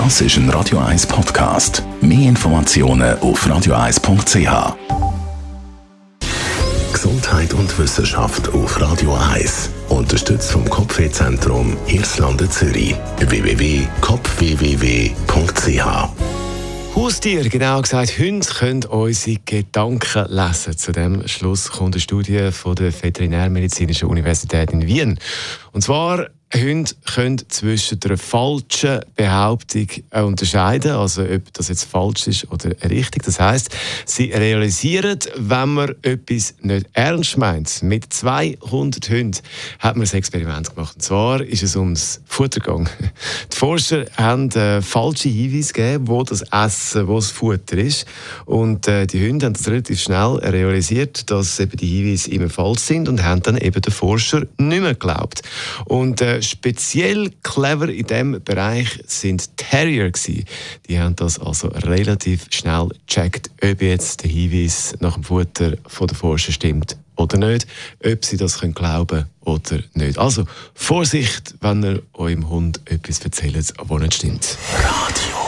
Das 0.00 0.14
ist 0.20 0.36
ein 0.36 0.48
Radio 0.50 0.78
1 0.78 1.08
Podcast. 1.08 1.82
Mehr 2.00 2.28
Informationen 2.28 3.18
auf 3.18 3.44
radio1.ch. 3.44 4.74
Gesundheit 6.92 7.52
und 7.52 7.76
Wissenschaft 7.80 8.48
auf 8.54 8.80
Radio 8.80 9.16
1. 9.16 9.70
Unterstützt 9.88 10.52
vom 10.52 10.70
Kopfwehzentrum 10.70 11.76
Irlande 11.88 12.48
Zürich. 12.48 12.94
www.kopfwww.ch 13.18 16.08
Haustier, 16.94 17.48
genau 17.48 17.82
gesagt, 17.82 18.16
Hunde 18.20 18.46
können 18.56 18.84
unsere 18.84 19.38
Gedanken 19.44 20.26
lesen. 20.28 20.78
Zu 20.78 20.92
dem 20.92 21.26
Schluss 21.26 21.70
kommt 21.70 21.96
eine 21.96 22.00
Studie 22.00 22.52
von 22.52 22.76
der 22.76 22.92
Veterinärmedizinischen 23.02 24.08
Universität 24.08 24.70
in 24.70 24.86
Wien. 24.86 25.18
Und 25.72 25.82
zwar 25.82 26.28
Hunde 26.54 26.90
können 27.12 27.42
zwischen 27.48 27.98
einer 28.02 28.16
falschen 28.16 29.00
Behauptung 29.16 29.86
äh, 30.10 30.22
unterscheiden, 30.22 30.92
also 30.92 31.22
ob 31.22 31.52
das 31.52 31.68
jetzt 31.68 31.84
falsch 31.84 32.26
ist 32.26 32.50
oder 32.50 32.70
richtig. 32.88 33.22
Das 33.24 33.38
heißt, 33.38 33.68
sie 34.06 34.30
realisieren, 34.32 35.18
wenn 35.36 35.74
man 35.74 35.94
etwas 36.02 36.54
nicht 36.60 36.86
ernst 36.94 37.36
meint. 37.36 37.82
Mit 37.82 38.12
200 38.12 39.10
Hunden 39.10 39.38
hat 39.78 39.96
man 39.96 40.06
ein 40.08 40.16
Experiment 40.16 40.74
gemacht. 40.74 40.96
Und 40.96 41.02
zwar 41.02 41.42
ist 41.42 41.62
es 41.62 41.76
ums 41.76 42.22
Futtergang. 42.24 42.88
Die 43.52 43.56
Forscher 43.56 44.06
haben 44.16 44.50
äh, 44.52 44.80
falsche 44.80 45.28
Hinweise 45.28 45.72
gegeben, 45.74 46.08
wo 46.08 46.22
das 46.22 46.40
Essen, 46.50 47.06
wo 47.08 47.16
das 47.16 47.30
Futter 47.30 47.76
ist. 47.76 48.06
Und 48.46 48.88
äh, 48.88 49.06
die 49.06 49.28
Hunde 49.28 49.46
haben 49.46 49.52
das 49.52 49.68
relativ 49.68 50.00
schnell 50.00 50.18
realisiert, 50.42 51.30
dass 51.30 51.60
eben 51.60 51.76
die 51.76 51.86
Hinweise 51.86 52.30
immer 52.30 52.48
falsch 52.48 52.80
sind 52.82 53.06
und 53.08 53.22
haben 53.22 53.42
dann 53.42 53.58
eben 53.58 53.82
den 53.82 53.92
Forscher 53.92 54.42
nicht 54.56 54.80
mehr 54.82 54.94
geglaubt. 54.94 55.42
Und 55.84 56.22
äh, 56.38 56.42
speziell 56.42 57.30
clever 57.42 57.88
in 57.88 58.06
diesem 58.06 58.42
Bereich 58.42 59.00
sind 59.06 59.56
Terrier 59.56 60.10
gewesen. 60.10 60.44
Die 60.88 60.98
haben 60.98 61.16
das 61.16 61.38
also 61.38 61.68
relativ 61.68 62.46
schnell 62.50 62.88
gecheckt, 63.06 63.50
ob 63.62 63.82
jetzt 63.82 64.22
der 64.22 64.30
Hinweis 64.30 64.94
nach 65.00 65.14
dem 65.14 65.24
Futter 65.24 65.74
von 65.86 66.06
der 66.06 66.16
Forscher 66.16 66.52
stimmt 66.52 66.96
oder 67.16 67.36
nicht, 67.38 67.66
ob 68.04 68.24
sie 68.24 68.36
das 68.36 68.60
können 68.60 68.74
glauben 68.74 69.26
oder 69.40 69.80
nicht. 69.94 70.18
Also 70.18 70.44
Vorsicht, 70.74 71.54
wenn 71.60 71.82
ihr 71.82 72.02
eurem 72.12 72.48
Hund 72.48 72.80
etwas 72.84 73.20
erzählt, 73.20 73.72
was 73.78 74.00
nicht 74.00 74.14
stimmt. 74.14 74.56
Radio. 74.76 75.47